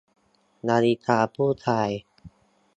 [0.69, 1.89] นาฬิกาผู้ชาย